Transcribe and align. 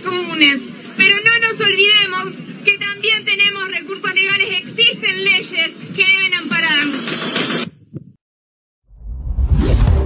comunes. 0.00 0.60
Pero 0.96 1.16
no 1.24 1.38
nos 1.46 1.60
olvidemos 1.60 2.34
que 2.64 2.78
también 2.78 3.24
tenemos 3.24 3.68
recursos 3.70 4.14
legales, 4.14 4.48
existen 4.62 5.24
leyes 5.24 5.70
que 5.94 6.04
deben 6.04 6.34
ampararnos. 6.34 7.02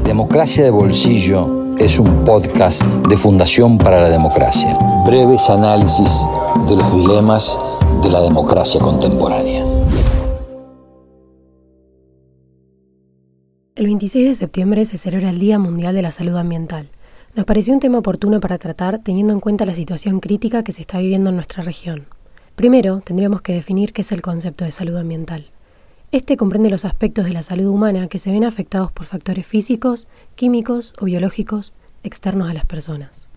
Democracia 0.04 0.64
de 0.64 0.70
Bolsillo 0.70 1.74
es 1.78 1.98
un 1.98 2.24
podcast 2.24 2.82
de 3.08 3.16
Fundación 3.16 3.78
para 3.78 4.00
la 4.00 4.08
Democracia. 4.08 4.76
Breves 5.06 5.48
análisis 5.48 6.10
de 6.68 6.76
los 6.76 6.94
dilemas 6.94 7.58
de 8.02 8.10
la 8.10 8.20
democracia 8.20 8.80
contemporánea. 8.80 9.64
El 13.74 13.86
26 13.86 14.28
de 14.28 14.34
septiembre 14.34 14.84
se 14.84 14.98
celebra 14.98 15.30
el 15.30 15.38
Día 15.38 15.58
Mundial 15.58 15.94
de 15.94 16.02
la 16.02 16.10
Salud 16.10 16.36
Ambiental. 16.36 16.90
Nos 17.34 17.46
pareció 17.46 17.72
un 17.72 17.80
tema 17.80 17.96
oportuno 17.96 18.40
para 18.40 18.58
tratar 18.58 18.98
teniendo 19.02 19.32
en 19.32 19.40
cuenta 19.40 19.64
la 19.64 19.74
situación 19.74 20.20
crítica 20.20 20.62
que 20.62 20.72
se 20.72 20.82
está 20.82 20.98
viviendo 20.98 21.30
en 21.30 21.36
nuestra 21.36 21.62
región. 21.62 22.04
Primero, 22.56 23.00
tendríamos 23.00 23.40
que 23.40 23.54
definir 23.54 23.94
qué 23.94 24.02
es 24.02 24.12
el 24.12 24.20
concepto 24.20 24.66
de 24.66 24.70
salud 24.70 24.98
ambiental. 24.98 25.50
Este 26.10 26.36
comprende 26.36 26.68
los 26.68 26.84
aspectos 26.84 27.24
de 27.24 27.32
la 27.32 27.42
salud 27.42 27.68
humana 27.68 28.08
que 28.08 28.18
se 28.18 28.30
ven 28.30 28.44
afectados 28.44 28.92
por 28.92 29.06
factores 29.06 29.46
físicos, 29.46 30.08
químicos 30.34 30.92
o 31.00 31.06
biológicos 31.06 31.72
externos 32.02 32.50
a 32.50 32.54
las 32.54 32.66
personas. 32.66 33.30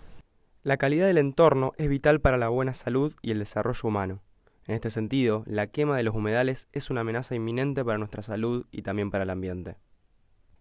La 0.63 0.75
calidad 0.75 1.07
del 1.07 1.17
entorno 1.17 1.71
es 1.77 1.87
vital 1.87 2.19
para 2.19 2.37
la 2.37 2.49
buena 2.49 2.73
salud 2.73 3.13
y 3.21 3.31
el 3.31 3.39
desarrollo 3.39 3.87
humano. 3.87 4.19
En 4.67 4.75
este 4.75 4.89
sentido, 4.89 5.43
la 5.45 5.67
quema 5.67 5.95
de 5.95 6.03
los 6.03 6.15
humedales 6.15 6.67
es 6.73 6.89
una 6.89 7.01
amenaza 7.01 7.33
inminente 7.33 7.85
para 7.85 7.97
nuestra 7.97 8.23
salud 8.23 8.65
y 8.73 8.81
también 8.81 9.09
para 9.09 9.23
el 9.23 9.29
ambiente. 9.29 9.77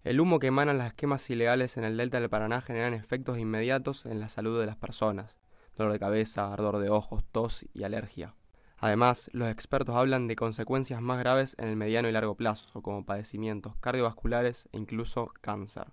El 0.05 0.21
humo 0.21 0.39
que 0.39 0.49
emanan 0.49 0.77
las 0.77 0.93
quemas 0.93 1.31
ilegales 1.31 1.79
en 1.79 1.85
el 1.85 1.97
delta 1.97 2.21
del 2.21 2.29
Paraná 2.29 2.61
generan 2.61 2.93
efectos 2.93 3.39
inmediatos 3.39 4.05
en 4.05 4.21
la 4.21 4.29
salud 4.29 4.61
de 4.61 4.67
las 4.67 4.77
personas, 4.77 5.35
dolor 5.79 5.95
de 5.95 5.99
cabeza, 5.99 6.53
ardor 6.53 6.79
de 6.79 6.91
ojos, 6.91 7.25
tos 7.33 7.65
y 7.73 7.85
alergia. 7.85 8.35
Además, 8.77 9.31
los 9.33 9.49
expertos 9.49 9.97
hablan 9.97 10.29
de 10.29 10.37
consecuencias 10.37 11.01
más 11.01 11.19
graves 11.21 11.57
en 11.59 11.69
el 11.69 11.77
mediano 11.77 12.07
y 12.07 12.13
largo 12.13 12.35
plazo, 12.35 12.83
como 12.83 13.07
padecimientos 13.07 13.77
cardiovasculares 13.77 14.69
e 14.73 14.77
incluso 14.77 15.33
cáncer. 15.41 15.87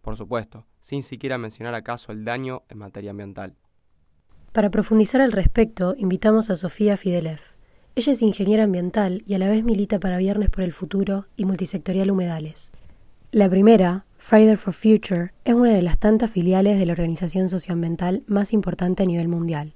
Por 0.00 0.16
supuesto, 0.16 0.64
sin 0.80 1.02
siquiera 1.02 1.36
mencionar 1.36 1.74
acaso 1.74 2.12
el 2.12 2.24
daño 2.24 2.62
en 2.70 2.78
materia 2.78 3.10
ambiental. 3.10 3.56
Para 4.52 4.70
profundizar 4.70 5.20
al 5.20 5.32
respecto, 5.32 5.94
invitamos 5.98 6.48
a 6.48 6.56
Sofía 6.56 6.96
Fidelev. 6.96 7.40
Ella 7.94 8.12
es 8.12 8.22
ingeniera 8.22 8.64
ambiental 8.64 9.22
y 9.26 9.34
a 9.34 9.38
la 9.38 9.48
vez 9.48 9.62
milita 9.64 10.00
para 10.00 10.16
Viernes 10.16 10.48
por 10.48 10.62
el 10.64 10.72
Futuro 10.72 11.26
y 11.36 11.44
Multisectorial 11.44 12.10
Humedales. 12.10 12.72
La 13.32 13.48
primera, 13.48 14.06
Friday 14.18 14.56
for 14.56 14.74
Future, 14.74 15.30
es 15.44 15.54
una 15.54 15.72
de 15.72 15.82
las 15.82 15.98
tantas 15.98 16.32
filiales 16.32 16.80
de 16.80 16.84
la 16.84 16.94
organización 16.94 17.48
socioambiental 17.48 18.24
más 18.26 18.52
importante 18.52 19.04
a 19.04 19.06
nivel 19.06 19.28
mundial, 19.28 19.72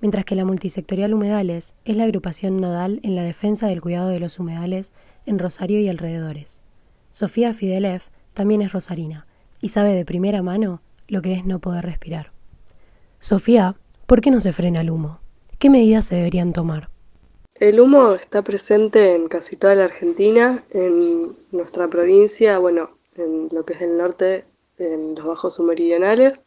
mientras 0.00 0.24
que 0.24 0.34
la 0.34 0.44
Multisectorial 0.44 1.14
Humedales 1.14 1.72
es 1.84 1.96
la 1.96 2.02
agrupación 2.02 2.60
nodal 2.60 2.98
en 3.04 3.14
la 3.14 3.22
defensa 3.22 3.68
del 3.68 3.80
cuidado 3.80 4.08
de 4.08 4.18
los 4.18 4.40
humedales 4.40 4.92
en 5.24 5.38
Rosario 5.38 5.78
y 5.78 5.88
alrededores. 5.88 6.62
Sofía 7.12 7.54
Fidelev 7.54 8.02
también 8.34 8.60
es 8.60 8.72
rosarina 8.72 9.28
y 9.60 9.68
sabe 9.68 9.92
de 9.92 10.04
primera 10.04 10.42
mano 10.42 10.82
lo 11.06 11.22
que 11.22 11.34
es 11.34 11.44
no 11.44 11.60
poder 11.60 11.84
respirar. 11.84 12.32
Sofía, 13.20 13.76
¿por 14.06 14.20
qué 14.20 14.32
no 14.32 14.40
se 14.40 14.52
frena 14.52 14.80
el 14.80 14.90
humo? 14.90 15.20
¿Qué 15.60 15.70
medidas 15.70 16.06
se 16.06 16.16
deberían 16.16 16.52
tomar? 16.52 16.90
El 17.54 17.78
humo 17.78 18.14
está 18.14 18.42
presente 18.42 19.14
en 19.14 19.28
casi 19.28 19.56
toda 19.56 19.76
la 19.76 19.84
Argentina, 19.84 20.64
en 20.72 21.36
nuestra 21.52 21.88
provincia, 21.88 22.58
bueno, 22.58 22.95
en 23.18 23.48
lo 23.52 23.64
que 23.64 23.74
es 23.74 23.82
el 23.82 23.96
norte, 23.96 24.44
en 24.78 25.14
los 25.14 25.24
bajos 25.24 25.58
meridionales 25.60 26.44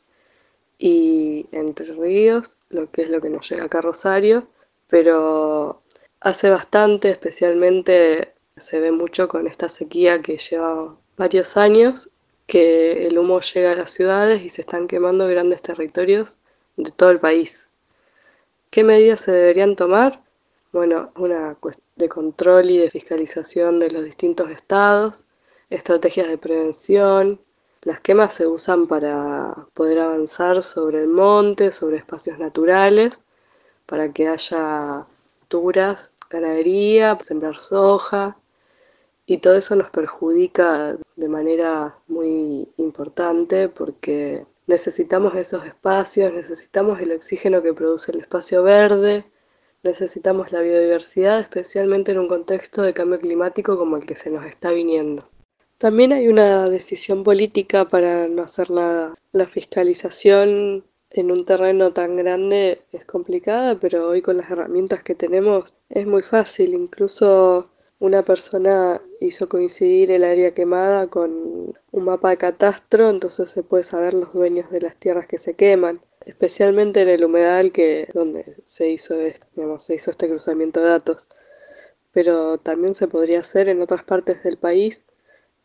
y 0.77 1.47
entre 1.51 1.85
ríos, 1.93 2.59
lo 2.69 2.89
que 2.91 3.03
es 3.03 3.09
lo 3.09 3.21
que 3.21 3.29
nos 3.29 3.49
llega 3.49 3.65
acá 3.65 3.79
a 3.79 3.81
Rosario, 3.81 4.47
pero 4.87 5.81
hace 6.19 6.49
bastante, 6.49 7.09
especialmente 7.11 8.33
se 8.57 8.79
ve 8.79 8.91
mucho 8.91 9.27
con 9.27 9.47
esta 9.47 9.69
sequía 9.69 10.21
que 10.21 10.37
lleva 10.37 10.95
varios 11.17 11.57
años, 11.57 12.11
que 12.47 13.07
el 13.07 13.17
humo 13.19 13.41
llega 13.41 13.73
a 13.73 13.75
las 13.75 13.91
ciudades 13.91 14.41
y 14.43 14.49
se 14.49 14.61
están 14.61 14.87
quemando 14.87 15.27
grandes 15.27 15.61
territorios 15.61 16.39
de 16.77 16.91
todo 16.91 17.11
el 17.11 17.19
país. 17.19 17.71
¿Qué 18.69 18.83
medidas 18.83 19.21
se 19.21 19.31
deberían 19.31 19.75
tomar? 19.75 20.23
Bueno, 20.71 21.11
una 21.15 21.57
de 21.95 22.09
control 22.09 22.69
y 22.69 22.77
de 22.77 22.89
fiscalización 22.89 23.79
de 23.79 23.91
los 23.91 24.03
distintos 24.03 24.49
estados, 24.49 25.25
estrategias 25.69 26.27
de 26.27 26.37
prevención. 26.37 27.39
Las 27.83 27.99
quemas 28.01 28.33
se 28.33 28.47
usan 28.47 28.87
para 28.87 29.67
poder 29.73 29.99
avanzar 29.99 30.63
sobre 30.63 31.01
el 31.01 31.07
monte, 31.07 31.71
sobre 31.71 31.97
espacios 31.97 32.39
naturales, 32.39 33.23
para 33.85 34.11
que 34.11 34.27
haya 34.27 35.05
culturas, 35.39 36.13
ganadería, 36.29 37.17
sembrar 37.21 37.57
soja, 37.57 38.37
y 39.29 39.37
todo 39.37 39.55
eso 39.55 39.75
nos 39.75 39.91
perjudica 39.91 40.97
de 41.15 41.29
manera 41.29 41.95
muy 42.07 42.67
importante 42.77 43.69
porque 43.69 44.45
necesitamos 44.65 45.35
esos 45.35 45.65
espacios, 45.65 46.33
necesitamos 46.33 46.99
el 46.99 47.11
oxígeno 47.11 47.61
que 47.61 47.73
produce 47.73 48.11
el 48.11 48.21
espacio 48.21 48.63
verde, 48.63 49.25
necesitamos 49.83 50.51
la 50.51 50.61
biodiversidad, 50.61 51.39
especialmente 51.39 52.11
en 52.11 52.19
un 52.19 52.27
contexto 52.27 52.81
de 52.81 52.95
cambio 52.95 53.19
climático 53.19 53.77
como 53.77 53.97
el 53.97 54.07
que 54.07 54.15
se 54.15 54.31
nos 54.31 54.45
está 54.45 54.71
viniendo. 54.71 55.29
También 55.79 56.11
hay 56.11 56.27
una 56.27 56.69
decisión 56.69 57.23
política 57.23 57.87
para 57.87 58.27
no 58.27 58.43
hacer 58.43 58.69
nada. 58.69 59.15
La 59.31 59.47
fiscalización 59.47 60.83
en 61.09 61.31
un 61.31 61.45
terreno 61.45 61.93
tan 61.93 62.17
grande 62.17 62.81
es 62.91 63.05
complicada, 63.05 63.79
pero 63.79 64.09
hoy 64.09 64.21
con 64.21 64.35
las 64.35 64.51
herramientas 64.51 65.03
que 65.03 65.15
tenemos 65.15 65.73
es 65.87 66.05
muy 66.05 66.21
fácil. 66.21 66.73
Incluso 66.73 67.69
una 67.97 68.23
persona 68.23 68.99
hizo 69.21 69.47
coincidir 69.47 70.11
el 70.11 70.25
área 70.25 70.53
quemada 70.53 71.07
con 71.07 71.73
un 71.91 72.03
mapa 72.03 72.31
de 72.31 72.37
catastro, 72.37 73.09
entonces 73.09 73.49
se 73.49 73.63
puede 73.63 73.85
saber 73.85 74.13
los 74.13 74.33
dueños 74.33 74.69
de 74.71 74.81
las 74.81 74.97
tierras 74.97 75.27
que 75.27 75.39
se 75.39 75.53
queman, 75.53 76.01
especialmente 76.25 77.03
en 77.03 77.09
el 77.09 77.23
humedal 77.23 77.71
que 77.71 78.05
donde 78.13 78.57
se 78.65 78.89
hizo 78.89 79.13
este, 79.13 79.47
se 79.79 79.95
hizo 79.95 80.11
este 80.11 80.27
cruzamiento 80.27 80.81
de 80.81 80.89
datos. 80.89 81.29
Pero 82.11 82.57
también 82.57 82.95
se 82.95 83.07
podría 83.07 83.39
hacer 83.39 83.69
en 83.69 83.81
otras 83.81 84.03
partes 84.03 84.43
del 84.43 84.57
país 84.57 85.05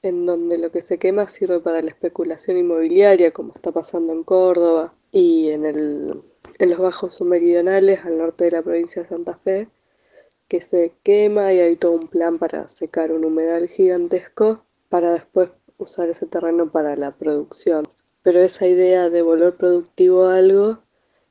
en 0.05 0.27
donde 0.27 0.59
lo 0.59 0.71
que 0.71 0.83
se 0.83 0.99
quema 0.99 1.29
sirve 1.29 1.61
para 1.61 1.81
la 1.83 1.91
especulación 1.91 2.59
inmobiliaria, 2.59 3.33
como 3.33 3.55
está 3.55 3.73
pasando 3.73 4.13
en 4.13 4.23
Córdoba 4.23 4.95
y 5.11 5.49
en, 5.51 5.65
el, 5.65 6.23
en 6.59 6.71
los 6.71 6.79
bajos 6.79 7.15
submeridionales 7.15 8.05
al 8.05 8.19
norte 8.19 8.45
de 8.45 8.51
la 8.53 8.63
provincia 8.63 9.03
de 9.03 9.09
Santa 9.09 9.39
Fe, 9.39 9.69
que 10.49 10.61
se 10.61 10.93
quema 11.03 11.53
y 11.53 11.61
hay 11.61 11.77
todo 11.77 11.93
un 11.93 12.09
plan 12.09 12.39
para 12.39 12.69
secar 12.69 13.13
un 13.13 13.25
humedal 13.25 13.69
gigantesco 13.69 14.63
para 14.91 15.13
después 15.13 15.51
usar 15.79 16.09
ese 16.11 16.27
terreno 16.27 16.71
para 16.71 16.97
la 16.97 17.13
producción. 17.13 17.89
Pero 18.23 18.41
esa 18.41 18.67
idea 18.67 19.09
de 19.11 19.23
volver 19.23 19.57
productivo 19.57 20.25
a 20.25 20.37
algo 20.37 20.79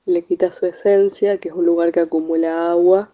le 0.05 0.23
quita 0.23 0.51
su 0.51 0.66
esencia, 0.66 1.38
que 1.38 1.50
es 1.50 1.55
un 1.55 1.66
lugar 1.66 1.91
que 1.91 2.01
acumula 2.01 2.72
agua, 2.72 3.13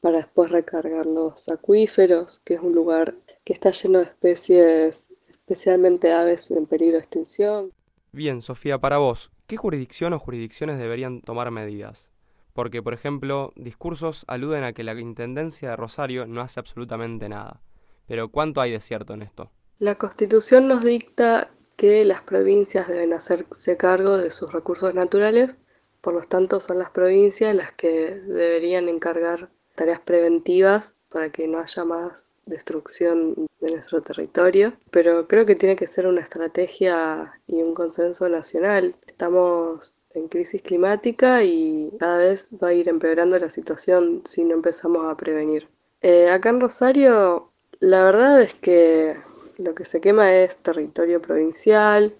para 0.00 0.18
después 0.18 0.50
recargar 0.50 1.06
los 1.06 1.48
acuíferos, 1.48 2.38
que 2.38 2.54
es 2.54 2.60
un 2.60 2.74
lugar 2.74 3.14
que 3.50 3.54
está 3.54 3.72
lleno 3.72 3.98
de 3.98 4.04
especies, 4.04 5.12
especialmente 5.28 6.12
aves 6.12 6.52
en 6.52 6.66
peligro 6.66 6.92
de 6.92 7.00
extinción. 7.00 7.72
Bien, 8.12 8.42
Sofía, 8.42 8.78
para 8.78 8.98
vos, 8.98 9.32
¿qué 9.48 9.56
jurisdicción 9.56 10.12
o 10.12 10.20
jurisdicciones 10.20 10.78
deberían 10.78 11.20
tomar 11.20 11.50
medidas? 11.50 12.12
Porque, 12.52 12.80
por 12.80 12.94
ejemplo, 12.94 13.52
discursos 13.56 14.24
aluden 14.28 14.62
a 14.62 14.72
que 14.72 14.84
la 14.84 14.94
Intendencia 14.94 15.70
de 15.70 15.76
Rosario 15.76 16.28
no 16.28 16.42
hace 16.42 16.60
absolutamente 16.60 17.28
nada. 17.28 17.60
Pero 18.06 18.28
¿cuánto 18.28 18.60
hay 18.60 18.70
de 18.70 18.80
cierto 18.80 19.14
en 19.14 19.22
esto? 19.22 19.50
La 19.80 19.96
Constitución 19.96 20.68
nos 20.68 20.84
dicta 20.84 21.50
que 21.74 22.04
las 22.04 22.22
provincias 22.22 22.86
deben 22.86 23.14
hacerse 23.14 23.76
cargo 23.76 24.16
de 24.16 24.30
sus 24.30 24.52
recursos 24.52 24.94
naturales, 24.94 25.58
por 26.00 26.14
lo 26.14 26.20
tanto 26.20 26.60
son 26.60 26.78
las 26.78 26.90
provincias 26.90 27.52
las 27.52 27.72
que 27.72 28.14
deberían 28.14 28.88
encargar 28.88 29.50
tareas 29.80 30.00
preventivas 30.00 30.98
para 31.08 31.30
que 31.30 31.48
no 31.48 31.58
haya 31.58 31.84
más 31.86 32.28
destrucción 32.44 33.46
de 33.62 33.72
nuestro 33.72 34.02
territorio, 34.02 34.74
pero 34.90 35.26
creo 35.26 35.46
que 35.46 35.54
tiene 35.54 35.74
que 35.74 35.86
ser 35.86 36.06
una 36.06 36.20
estrategia 36.20 37.32
y 37.46 37.62
un 37.62 37.72
consenso 37.72 38.28
nacional. 38.28 38.94
Estamos 39.06 39.96
en 40.12 40.28
crisis 40.28 40.60
climática 40.60 41.42
y 41.44 41.90
cada 41.98 42.18
vez 42.18 42.54
va 42.62 42.68
a 42.68 42.72
ir 42.74 42.90
empeorando 42.90 43.38
la 43.38 43.48
situación 43.48 44.20
si 44.26 44.44
no 44.44 44.52
empezamos 44.52 45.10
a 45.10 45.16
prevenir. 45.16 45.66
Eh, 46.02 46.28
acá 46.28 46.50
en 46.50 46.60
Rosario, 46.60 47.50
la 47.78 48.04
verdad 48.04 48.42
es 48.42 48.52
que 48.52 49.16
lo 49.56 49.74
que 49.74 49.86
se 49.86 50.02
quema 50.02 50.34
es 50.34 50.58
territorio 50.58 51.22
provincial 51.22 52.14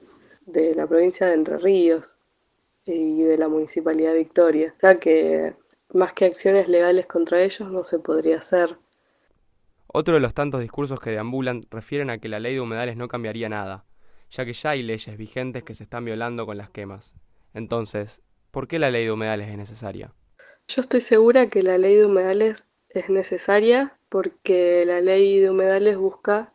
de 0.46 0.74
la 0.74 0.86
provincia 0.86 1.26
de 1.26 1.34
Entre 1.34 1.58
Ríos 1.58 2.16
y 2.86 3.22
de 3.22 3.36
la 3.36 3.48
Municipalidad 3.48 4.12
de 4.12 4.18
Victoria. 4.20 4.72
O 4.74 4.80
sea 4.80 4.98
que 4.98 5.59
más 5.92 6.12
que 6.12 6.26
acciones 6.26 6.68
legales 6.68 7.06
contra 7.06 7.42
ellos 7.42 7.70
no 7.70 7.84
se 7.84 7.98
podría 7.98 8.38
hacer. 8.38 8.78
Otro 9.86 10.14
de 10.14 10.20
los 10.20 10.34
tantos 10.34 10.60
discursos 10.60 11.00
que 11.00 11.10
deambulan 11.10 11.66
refieren 11.70 12.10
a 12.10 12.18
que 12.18 12.28
la 12.28 12.40
ley 12.40 12.54
de 12.54 12.60
humedales 12.60 12.96
no 12.96 13.08
cambiaría 13.08 13.48
nada, 13.48 13.84
ya 14.30 14.44
que 14.44 14.52
ya 14.52 14.70
hay 14.70 14.82
leyes 14.82 15.16
vigentes 15.16 15.64
que 15.64 15.74
se 15.74 15.84
están 15.84 16.04
violando 16.04 16.46
con 16.46 16.56
las 16.56 16.70
quemas. 16.70 17.14
Entonces, 17.54 18.22
¿Por 18.50 18.66
qué 18.66 18.78
la 18.80 18.90
ley 18.90 19.04
de 19.04 19.12
humedales 19.12 19.48
es 19.48 19.56
necesaria? 19.56 20.12
Yo 20.66 20.80
estoy 20.80 21.00
segura 21.00 21.48
que 21.48 21.62
la 21.62 21.78
ley 21.78 21.96
de 21.96 22.06
humedales 22.06 22.68
es 22.88 23.08
necesaria 23.08 23.96
porque 24.08 24.84
la 24.84 25.00
ley 25.00 25.38
de 25.38 25.50
humedales 25.50 25.96
busca 25.96 26.52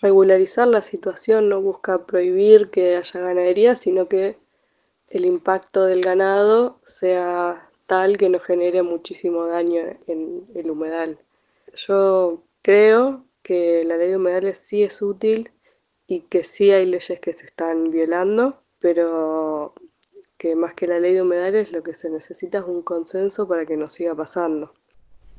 regularizar 0.00 0.66
la 0.66 0.80
situación, 0.80 1.50
no 1.50 1.60
busca 1.60 2.06
prohibir 2.06 2.70
que 2.70 2.96
haya 2.96 3.20
ganadería, 3.20 3.76
sino 3.76 4.08
que 4.08 4.38
el 5.08 5.26
impacto 5.26 5.84
del 5.84 6.02
ganado 6.02 6.80
sea 6.86 7.68
tal 7.90 8.18
que 8.18 8.28
no 8.28 8.38
genere 8.38 8.84
muchísimo 8.84 9.46
daño 9.46 9.80
en 10.06 10.46
el 10.54 10.70
humedal. 10.70 11.18
Yo 11.74 12.44
creo 12.62 13.24
que 13.42 13.82
la 13.82 13.96
ley 13.96 14.10
de 14.10 14.16
humedales 14.16 14.60
sí 14.60 14.84
es 14.84 15.02
útil 15.02 15.50
y 16.06 16.20
que 16.20 16.44
sí 16.44 16.70
hay 16.70 16.86
leyes 16.86 17.18
que 17.18 17.32
se 17.32 17.46
están 17.46 17.90
violando, 17.90 18.62
pero 18.78 19.74
que 20.38 20.54
más 20.54 20.74
que 20.74 20.86
la 20.86 21.00
ley 21.00 21.14
de 21.14 21.22
humedales 21.22 21.72
lo 21.72 21.82
que 21.82 21.94
se 21.94 22.10
necesita 22.10 22.58
es 22.58 22.64
un 22.64 22.82
consenso 22.82 23.48
para 23.48 23.66
que 23.66 23.76
no 23.76 23.88
siga 23.88 24.14
pasando. 24.14 24.72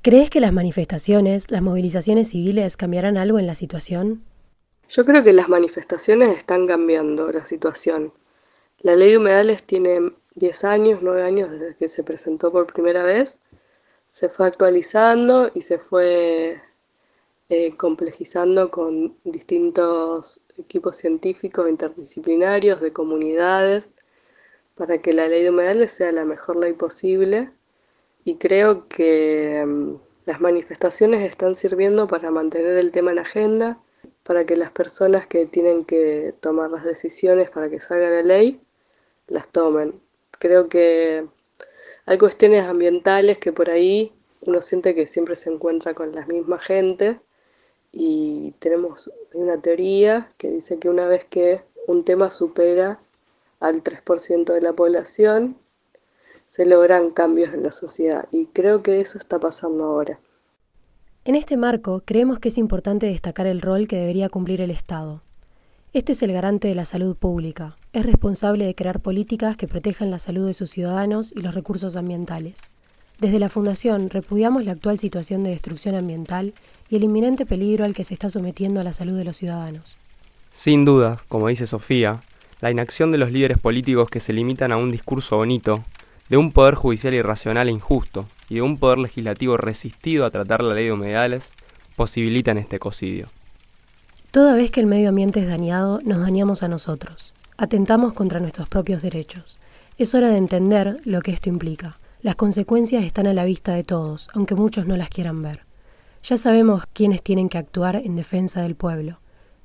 ¿Crees 0.01 0.29
que 0.29 0.41
las 0.41 0.51
manifestaciones, 0.51 1.49
las 1.49 1.61
movilizaciones 1.61 2.31
civiles 2.31 2.75
cambiarán 2.75 3.15
algo 3.15 3.39
en 3.39 3.47
la 3.47 3.55
situación? 3.55 4.25
Yo 4.89 5.05
creo 5.05 5.23
que 5.23 5.31
las 5.31 5.47
manifestaciones 5.47 6.35
están 6.35 6.67
cambiando 6.67 7.31
la 7.31 7.45
situación. 7.45 8.11
La 8.79 8.97
ley 8.97 9.11
de 9.11 9.19
humedales 9.19 9.63
tiene 9.63 10.11
10 10.35 10.63
años, 10.63 10.99
9 11.01 11.23
años 11.23 11.51
desde 11.51 11.75
que 11.75 11.89
se 11.89 12.03
presentó 12.03 12.51
por 12.51 12.67
primera 12.67 13.03
vez. 13.03 13.41
Se 14.07 14.29
fue 14.29 14.47
actualizando 14.47 15.51
y 15.53 15.61
se 15.61 15.79
fue 15.79 16.61
eh, 17.49 17.75
complejizando 17.77 18.71
con 18.71 19.17
distintos 19.23 20.45
equipos 20.57 20.97
científicos 20.97 21.69
interdisciplinarios 21.69 22.81
de 22.81 22.93
comunidades 22.93 23.95
para 24.75 24.99
que 25.01 25.13
la 25.13 25.27
ley 25.27 25.43
de 25.43 25.49
humedales 25.49 25.91
sea 25.93 26.11
la 26.11 26.25
mejor 26.25 26.57
ley 26.57 26.73
posible. 26.73 27.51
Y 28.25 28.37
creo 28.37 28.87
que 28.87 29.63
mm, 29.65 29.95
las 30.25 30.41
manifestaciones 30.41 31.23
están 31.29 31.55
sirviendo 31.55 32.07
para 32.07 32.31
mantener 32.31 32.77
el 32.77 32.91
tema 32.91 33.11
en 33.11 33.19
agenda 33.19 33.79
para 34.23 34.45
que 34.45 34.55
las 34.55 34.71
personas 34.71 35.27
que 35.27 35.45
tienen 35.45 35.85
que 35.85 36.33
tomar 36.39 36.69
las 36.71 36.83
decisiones 36.83 37.49
para 37.49 37.69
que 37.69 37.81
salga 37.81 38.09
la 38.09 38.21
ley 38.21 38.61
las 39.27 39.49
tomen. 39.49 39.99
Creo 40.41 40.69
que 40.69 41.27
hay 42.07 42.17
cuestiones 42.17 42.63
ambientales 42.63 43.37
que 43.37 43.53
por 43.53 43.69
ahí 43.69 44.11
uno 44.47 44.63
siente 44.63 44.95
que 44.95 45.05
siempre 45.05 45.35
se 45.35 45.51
encuentra 45.51 45.93
con 45.93 46.15
la 46.15 46.25
misma 46.25 46.57
gente 46.57 47.19
y 47.91 48.55
tenemos 48.57 49.11
una 49.35 49.61
teoría 49.61 50.31
que 50.39 50.49
dice 50.49 50.79
que 50.79 50.89
una 50.89 51.05
vez 51.07 51.25
que 51.25 51.61
un 51.85 52.03
tema 52.05 52.31
supera 52.31 52.99
al 53.59 53.83
3% 53.83 54.51
de 54.51 54.61
la 54.61 54.73
población, 54.73 55.57
se 56.49 56.65
logran 56.65 57.11
cambios 57.11 57.53
en 57.53 57.61
la 57.61 57.71
sociedad 57.71 58.27
y 58.31 58.47
creo 58.47 58.81
que 58.81 58.99
eso 58.99 59.19
está 59.19 59.37
pasando 59.37 59.83
ahora. 59.83 60.19
En 61.23 61.35
este 61.35 61.55
marco, 61.55 62.01
creemos 62.03 62.39
que 62.39 62.49
es 62.49 62.57
importante 62.57 63.05
destacar 63.05 63.45
el 63.45 63.61
rol 63.61 63.87
que 63.87 63.97
debería 63.97 64.29
cumplir 64.29 64.59
el 64.59 64.71
Estado. 64.71 65.21
Este 65.93 66.13
es 66.13 66.23
el 66.23 66.31
garante 66.31 66.69
de 66.69 66.75
la 66.75 66.85
salud 66.85 67.17
pública, 67.17 67.75
es 67.91 68.05
responsable 68.05 68.63
de 68.63 68.75
crear 68.75 69.01
políticas 69.01 69.57
que 69.57 69.67
protejan 69.67 70.09
la 70.09 70.19
salud 70.19 70.47
de 70.47 70.53
sus 70.53 70.69
ciudadanos 70.69 71.33
y 71.35 71.41
los 71.41 71.53
recursos 71.53 71.97
ambientales. 71.97 72.55
Desde 73.19 73.39
la 73.39 73.49
Fundación 73.49 74.09
repudiamos 74.09 74.63
la 74.63 74.71
actual 74.71 74.99
situación 74.99 75.43
de 75.43 75.49
destrucción 75.49 75.95
ambiental 75.95 76.53
y 76.89 76.95
el 76.95 77.03
inminente 77.03 77.45
peligro 77.45 77.83
al 77.83 77.93
que 77.93 78.05
se 78.05 78.13
está 78.13 78.29
sometiendo 78.29 78.79
a 78.79 78.85
la 78.85 78.93
salud 78.93 79.17
de 79.17 79.25
los 79.25 79.35
ciudadanos. 79.35 79.97
Sin 80.53 80.85
duda, 80.85 81.17
como 81.27 81.49
dice 81.49 81.67
Sofía, 81.67 82.21
la 82.61 82.71
inacción 82.71 83.11
de 83.11 83.17
los 83.17 83.29
líderes 83.29 83.59
políticos 83.59 84.09
que 84.09 84.21
se 84.21 84.31
limitan 84.31 84.71
a 84.71 84.77
un 84.77 84.91
discurso 84.91 85.35
bonito, 85.35 85.83
de 86.29 86.37
un 86.37 86.53
poder 86.53 86.75
judicial 86.75 87.15
irracional 87.15 87.67
e 87.67 87.71
injusto, 87.71 88.25
y 88.47 88.55
de 88.55 88.61
un 88.61 88.77
poder 88.77 88.97
legislativo 88.97 89.57
resistido 89.57 90.25
a 90.25 90.31
tratar 90.31 90.63
la 90.63 90.73
ley 90.73 90.85
de 90.85 90.93
humedales 90.93 91.51
posibilitan 91.97 92.57
este 92.57 92.77
ecocidio. 92.77 93.27
Toda 94.31 94.55
vez 94.55 94.71
que 94.71 94.79
el 94.79 94.85
medio 94.85 95.09
ambiente 95.09 95.41
es 95.41 95.47
dañado, 95.47 95.99
nos 96.03 96.21
dañamos 96.21 96.63
a 96.63 96.69
nosotros. 96.69 97.33
Atentamos 97.57 98.13
contra 98.13 98.39
nuestros 98.39 98.69
propios 98.69 99.01
derechos. 99.01 99.59
Es 99.97 100.15
hora 100.15 100.29
de 100.29 100.37
entender 100.37 101.01
lo 101.03 101.21
que 101.21 101.31
esto 101.31 101.49
implica. 101.49 101.99
Las 102.21 102.35
consecuencias 102.35 103.03
están 103.03 103.27
a 103.27 103.33
la 103.33 103.43
vista 103.43 103.73
de 103.73 103.83
todos, 103.83 104.29
aunque 104.33 104.55
muchos 104.55 104.87
no 104.87 104.95
las 104.95 105.09
quieran 105.09 105.41
ver. 105.41 105.65
Ya 106.23 106.37
sabemos 106.37 106.83
quiénes 106.93 107.21
tienen 107.21 107.49
que 107.49 107.57
actuar 107.57 107.97
en 107.97 108.15
defensa 108.15 108.61
del 108.61 108.75
pueblo, 108.75 109.19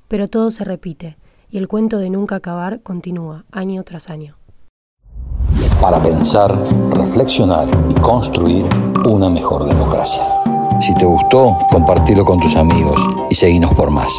pero 0.09 0.27
todo 0.27 0.51
se 0.51 0.65
repite 0.65 1.17
y 1.49 1.59
el 1.59 1.69
cuento 1.69 1.99
de 1.99 2.11
nunca 2.11 2.37
acabar 2.37 2.81
continúa 2.83 3.45
año 3.53 3.85
tras 3.85 4.11
año 4.11 4.37
para 5.81 6.01
pensar, 6.01 6.53
reflexionar 6.91 7.69
y 7.89 7.95
construir 8.01 8.65
una 9.05 9.29
mejor 9.29 9.65
democracia. 9.65 10.23
Si 10.81 10.95
te 10.95 11.05
gustó, 11.05 11.57
compartilo 11.71 12.25
con 12.25 12.41
tus 12.41 12.57
amigos 12.57 13.01
y 13.31 13.35
seguinos 13.35 13.73
por 13.75 13.91
más. 13.91 14.13